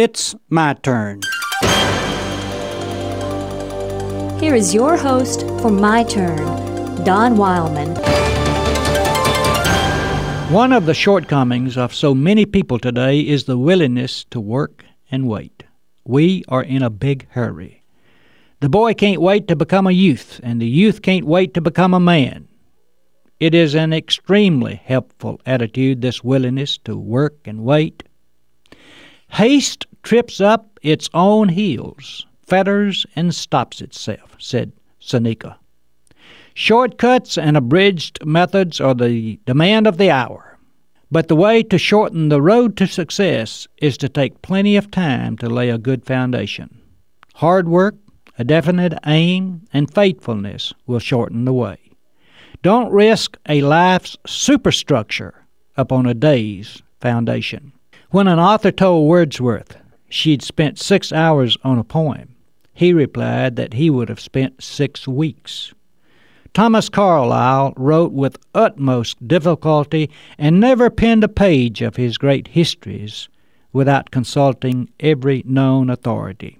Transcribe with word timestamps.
It's 0.00 0.36
my 0.48 0.74
turn. 0.74 1.22
Here 4.38 4.54
is 4.54 4.72
your 4.72 4.96
host 4.96 5.40
for 5.60 5.72
My 5.72 6.04
Turn, 6.04 7.02
Don 7.02 7.36
Wildman. 7.36 7.96
One 10.52 10.72
of 10.72 10.86
the 10.86 10.94
shortcomings 10.94 11.76
of 11.76 11.92
so 11.92 12.14
many 12.14 12.46
people 12.46 12.78
today 12.78 13.18
is 13.22 13.46
the 13.46 13.58
willingness 13.58 14.24
to 14.30 14.38
work 14.38 14.84
and 15.10 15.26
wait. 15.26 15.64
We 16.04 16.44
are 16.46 16.62
in 16.62 16.84
a 16.84 16.90
big 16.90 17.26
hurry. 17.30 17.82
The 18.60 18.68
boy 18.68 18.94
can't 18.94 19.20
wait 19.20 19.48
to 19.48 19.56
become 19.56 19.88
a 19.88 19.90
youth, 19.90 20.38
and 20.44 20.62
the 20.62 20.68
youth 20.68 21.02
can't 21.02 21.24
wait 21.24 21.54
to 21.54 21.60
become 21.60 21.92
a 21.92 21.98
man. 21.98 22.46
It 23.40 23.52
is 23.52 23.74
an 23.74 23.92
extremely 23.92 24.76
helpful 24.76 25.40
attitude, 25.44 26.02
this 26.02 26.22
willingness 26.22 26.78
to 26.84 26.96
work 26.96 27.48
and 27.48 27.64
wait. 27.64 28.04
Haste 29.30 29.86
trips 30.02 30.40
up 30.40 30.78
its 30.82 31.08
own 31.14 31.48
heels, 31.48 32.26
fetters 32.42 33.06
and 33.14 33.34
stops 33.34 33.80
itself, 33.80 34.36
said 34.38 34.72
Seneca. 35.00 35.58
Shortcuts 36.54 37.38
and 37.38 37.56
abridged 37.56 38.24
methods 38.24 38.80
are 38.80 38.94
the 38.94 39.38
demand 39.46 39.86
of 39.86 39.96
the 39.96 40.10
hour. 40.10 40.58
But 41.10 41.28
the 41.28 41.36
way 41.36 41.62
to 41.62 41.78
shorten 41.78 42.28
the 42.28 42.42
road 42.42 42.76
to 42.78 42.86
success 42.86 43.66
is 43.78 43.96
to 43.98 44.08
take 44.08 44.42
plenty 44.42 44.76
of 44.76 44.90
time 44.90 45.38
to 45.38 45.48
lay 45.48 45.70
a 45.70 45.78
good 45.78 46.04
foundation. 46.04 46.80
Hard 47.36 47.68
work, 47.68 47.94
a 48.38 48.44
definite 48.44 48.94
aim, 49.06 49.62
and 49.72 49.92
faithfulness 49.92 50.74
will 50.86 50.98
shorten 50.98 51.44
the 51.44 51.52
way. 51.52 51.78
Don't 52.62 52.90
risk 52.90 53.38
a 53.48 53.62
life's 53.62 54.16
superstructure 54.26 55.46
upon 55.76 56.06
a 56.06 56.14
day's 56.14 56.82
foundation. 57.00 57.72
When 58.10 58.26
an 58.26 58.38
author 58.38 58.70
told 58.70 59.06
Wordsworth 59.06 59.76
she'd 60.08 60.40
spent 60.40 60.78
six 60.78 61.12
hours 61.12 61.58
on 61.62 61.78
a 61.78 61.84
poem, 61.84 62.36
he 62.72 62.94
replied 62.94 63.56
that 63.56 63.74
he 63.74 63.90
would 63.90 64.08
have 64.08 64.18
spent 64.18 64.62
six 64.62 65.06
weeks. 65.06 65.74
Thomas 66.54 66.88
Carlyle 66.88 67.74
wrote 67.76 68.12
with 68.12 68.38
utmost 68.54 69.28
difficulty 69.28 70.08
and 70.38 70.58
never 70.58 70.88
penned 70.88 71.22
a 71.22 71.28
page 71.28 71.82
of 71.82 71.96
his 71.96 72.16
great 72.16 72.48
histories 72.48 73.28
without 73.74 74.10
consulting 74.10 74.88
every 75.00 75.42
known 75.44 75.90
authority. 75.90 76.58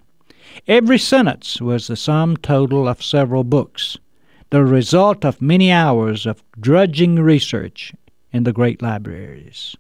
Every 0.67 0.99
sentence 0.99 1.63
was 1.63 1.87
the 1.87 1.97
sum 1.97 2.37
total 2.37 2.87
of 2.87 3.03
several 3.03 3.43
books, 3.43 3.97
the 4.51 4.65
result 4.67 5.25
of 5.25 5.41
many 5.41 5.73
hours 5.73 6.27
of 6.27 6.45
drudging 6.61 7.17
research 7.17 7.95
in 8.35 8.45
the 8.45 8.53
great 8.53 8.83
libraries. 8.83 9.75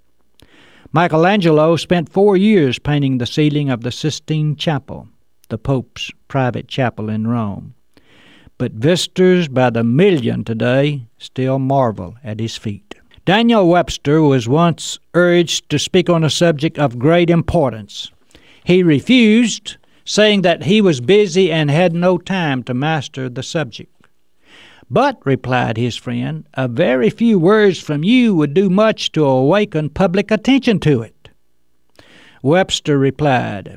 Michelangelo 0.92 1.76
spent 1.76 2.08
four 2.08 2.36
years 2.36 2.78
painting 2.78 3.18
the 3.18 3.26
ceiling 3.26 3.70
of 3.70 3.82
the 3.82 3.92
Sistine 3.92 4.56
Chapel, 4.56 5.08
the 5.48 5.58
Pope's 5.58 6.10
private 6.28 6.68
chapel 6.68 7.08
in 7.08 7.26
Rome 7.26 7.74
but 8.58 8.72
visitors 8.72 9.46
by 9.48 9.70
the 9.70 9.84
million 9.84 10.44
today 10.44 11.06
still 11.16 11.58
marvel 11.60 12.16
at 12.22 12.40
his 12.40 12.56
feat. 12.56 12.96
Daniel 13.24 13.68
Webster 13.68 14.20
was 14.20 14.48
once 14.48 14.98
urged 15.14 15.70
to 15.70 15.78
speak 15.78 16.10
on 16.10 16.24
a 16.24 16.30
subject 16.30 16.78
of 16.78 16.98
great 16.98 17.30
importance. 17.30 18.10
He 18.64 18.82
refused, 18.82 19.76
saying 20.04 20.42
that 20.42 20.64
he 20.64 20.80
was 20.80 21.00
busy 21.00 21.52
and 21.52 21.70
had 21.70 21.92
no 21.92 22.18
time 22.18 22.62
to 22.64 22.74
master 22.74 23.28
the 23.28 23.42
subject. 23.42 23.97
But, 24.90 25.18
replied 25.24 25.76
his 25.76 25.96
friend, 25.96 26.46
a 26.54 26.66
very 26.66 27.10
few 27.10 27.38
words 27.38 27.78
from 27.78 28.04
you 28.04 28.34
would 28.34 28.54
do 28.54 28.70
much 28.70 29.12
to 29.12 29.24
awaken 29.24 29.90
public 29.90 30.30
attention 30.30 30.80
to 30.80 31.02
it. 31.02 31.28
Webster 32.42 32.98
replied, 32.98 33.76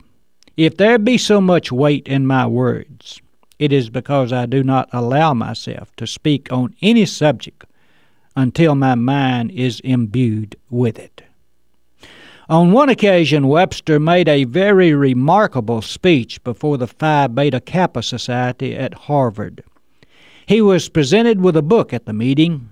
If 0.56 0.78
there 0.78 0.98
be 0.98 1.18
so 1.18 1.42
much 1.42 1.72
weight 1.72 2.08
in 2.08 2.26
my 2.26 2.48
words, 2.48 3.22
it 3.60 3.74
is 3.74 3.90
because 3.90 4.32
I 4.32 4.46
do 4.46 4.64
not 4.64 4.90
allow 4.94 5.34
myself 5.34 5.94
to 5.98 6.08
speak 6.08 6.52
on 6.52 6.76
any 6.82 7.06
subject 7.06 7.66
until 8.36 8.76
my 8.76 8.96
mind 8.96 9.52
is 9.52 9.82
imbued 9.82 10.56
with 10.70 10.98
it. 10.98 11.24
On 12.50 12.72
one 12.72 12.90
occasion, 12.90 13.48
Webster 13.48 14.00
made 14.00 14.28
a 14.28 14.46
very 14.46 14.94
remarkable 14.94 15.82
speech 15.82 16.44
before 16.44 16.78
the 16.78 16.88
Phi 16.88 17.28
Beta 17.28 17.60
Kappa 17.60 18.02
Society 18.02 18.76
at 18.76 18.94
Harvard. 18.94 19.64
He 20.52 20.60
was 20.62 20.90
presented 20.90 21.40
with 21.40 21.56
a 21.56 21.62
book 21.62 21.94
at 21.94 22.06
the 22.06 22.12
meeting. 22.12 22.72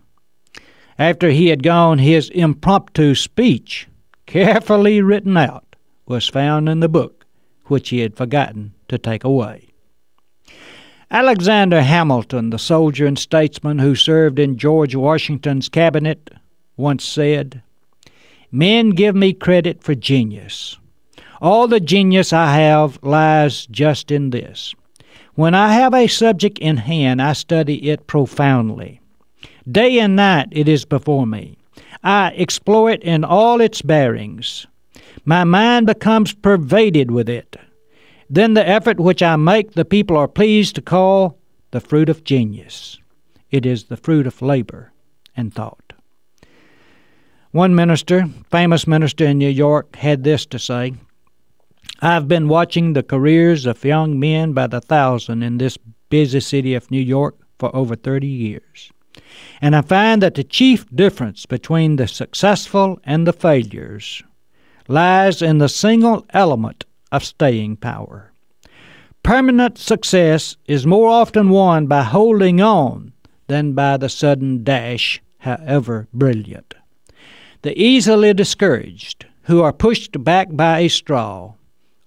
After 0.97 1.29
he 1.29 1.47
had 1.47 1.63
gone, 1.63 1.99
his 1.99 2.29
impromptu 2.29 3.15
speech, 3.15 3.87
carefully 4.25 5.01
written 5.01 5.37
out, 5.37 5.77
was 6.05 6.27
found 6.27 6.67
in 6.67 6.81
the 6.81 6.89
book, 6.89 7.25
which 7.67 7.87
he 7.87 7.99
had 7.99 8.17
forgotten 8.17 8.73
to 8.89 8.97
take 8.97 9.23
away. 9.23 9.69
Alexander 11.09 11.81
Hamilton, 11.81 12.49
the 12.49 12.59
soldier 12.59 13.05
and 13.05 13.17
statesman 13.17 13.79
who 13.79 13.95
served 13.95 14.39
in 14.39 14.57
George 14.57 14.93
Washington's 14.93 15.69
cabinet, 15.69 16.31
once 16.75 17.05
said, 17.05 17.63
Men 18.51 18.89
give 18.89 19.15
me 19.15 19.31
credit 19.31 19.81
for 19.81 19.95
genius. 19.95 20.77
All 21.41 21.65
the 21.69 21.79
genius 21.79 22.33
I 22.33 22.55
have 22.55 22.99
lies 23.01 23.65
just 23.67 24.11
in 24.11 24.31
this. 24.31 24.75
When 25.39 25.55
I 25.55 25.71
have 25.71 25.93
a 25.93 26.07
subject 26.07 26.59
in 26.59 26.75
hand, 26.75 27.21
I 27.21 27.31
study 27.31 27.91
it 27.91 28.07
profoundly. 28.07 28.99
Day 29.71 29.97
and 29.99 30.17
night 30.17 30.49
it 30.51 30.67
is 30.67 30.83
before 30.83 31.25
me. 31.25 31.57
I 32.03 32.31
explore 32.35 32.91
it 32.91 33.01
in 33.03 33.23
all 33.23 33.61
its 33.61 33.81
bearings. 33.81 34.67
My 35.23 35.45
mind 35.45 35.87
becomes 35.87 36.33
pervaded 36.33 37.09
with 37.09 37.29
it. 37.29 37.55
Then 38.29 38.53
the 38.53 38.67
effort 38.67 38.99
which 38.99 39.23
I 39.23 39.37
make 39.37 39.71
the 39.71 39.85
people 39.85 40.17
are 40.17 40.27
pleased 40.27 40.75
to 40.75 40.81
call 40.81 41.39
the 41.71 41.79
fruit 41.79 42.09
of 42.09 42.25
genius. 42.25 42.99
It 43.49 43.65
is 43.65 43.85
the 43.85 43.95
fruit 43.95 44.27
of 44.27 44.41
labor 44.41 44.91
and 45.37 45.53
thought. 45.53 45.93
One 47.51 47.73
minister, 47.73 48.25
famous 48.51 48.85
minister 48.85 49.23
in 49.23 49.37
New 49.37 49.47
York, 49.47 49.95
had 49.95 50.25
this 50.25 50.45
to 50.47 50.59
say 50.59 50.95
I've 52.01 52.29
been 52.29 52.47
watching 52.47 52.93
the 52.93 53.03
careers 53.03 53.65
of 53.65 53.83
young 53.83 54.19
men 54.19 54.53
by 54.53 54.67
the 54.67 54.79
thousand 54.79 55.43
in 55.43 55.57
this 55.57 55.77
busy 56.09 56.39
city 56.39 56.73
of 56.73 56.89
New 56.89 57.01
York 57.01 57.35
for 57.57 57.75
over 57.75 57.95
30 57.95 58.25
years. 58.25 58.91
And 59.61 59.75
I 59.75 59.81
find 59.81 60.21
that 60.21 60.35
the 60.35 60.45
chief 60.45 60.85
difference 60.95 61.45
between 61.45 61.97
the 61.97 62.07
successful 62.07 62.99
and 63.03 63.27
the 63.27 63.33
failures 63.33 64.23
lies 64.87 65.41
in 65.41 65.57
the 65.57 65.67
single 65.67 66.25
element 66.29 66.85
of 67.11 67.25
staying 67.25 67.75
power. 67.77 68.31
Permanent 69.21 69.77
success 69.77 70.55
is 70.67 70.87
more 70.87 71.09
often 71.09 71.49
won 71.49 71.87
by 71.87 72.03
holding 72.03 72.61
on 72.61 73.11
than 73.47 73.73
by 73.73 73.97
the 73.97 74.07
sudden 74.07 74.63
dash, 74.63 75.21
however 75.39 76.07
brilliant. 76.13 76.75
The 77.63 77.77
easily 77.77 78.33
discouraged, 78.33 79.25
who 79.43 79.61
are 79.61 79.73
pushed 79.73 80.23
back 80.23 80.47
by 80.51 80.79
a 80.79 80.87
straw, 80.87 81.55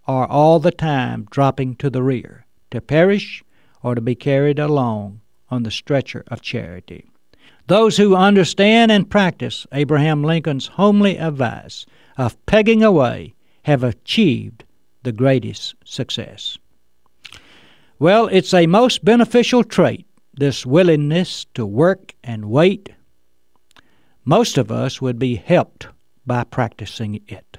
are 0.07 0.27
all 0.27 0.59
the 0.59 0.71
time 0.71 1.27
dropping 1.31 1.77
to 1.77 1.89
the 1.91 2.03
rear, 2.03 2.45
to 2.71 2.81
perish 2.81 3.43
or 3.83 3.95
to 3.95 4.01
be 4.01 4.15
carried 4.15 4.59
along 4.59 5.21
on 5.51 5.63
the 5.63 5.71
stretcher 5.71 6.25
of 6.29 6.43
charity. 6.43 7.07
Those 7.67 7.97
who 7.97 8.17
understand 8.17 8.91
and 8.91 9.09
practice 9.09 9.67
Abraham 9.73 10.25
Lincoln's 10.25 10.67
homely 10.67 11.17
advice 11.17 11.87
of 12.17 12.45
pegging 12.47 12.83
away 12.83 13.35
have 13.65 13.85
achieved 13.85 14.65
the 15.03 15.13
greatest 15.13 15.75
success. 15.85 16.59
Well, 17.99 18.27
it's 18.27 18.53
a 18.53 18.67
most 18.67 19.05
beneficial 19.05 19.63
trait, 19.63 20.07
this 20.35 20.67
willingness 20.67 21.47
to 21.55 21.65
work 21.65 22.15
and 22.25 22.47
wait. 22.47 22.91
Most 24.25 24.59
of 24.59 24.73
us 24.73 25.01
would 25.01 25.19
be 25.19 25.37
helped 25.37 25.87
by 26.27 26.45
practicing 26.45 27.21
it. 27.29 27.59